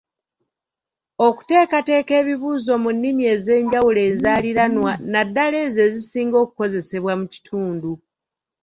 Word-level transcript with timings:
Okuteekateeka 1.27 2.13
ebibuuzo 2.21 2.73
mu 2.83 2.89
nnimi 2.95 3.23
ez'enjawulo 3.35 3.99
enzaaliranwa 4.09 4.91
naddala 5.11 5.57
ezo 5.65 5.81
ezisinga 5.87 6.37
okukozesebwa 6.43 7.13
mu 7.19 7.25
kitundu. 7.33 7.91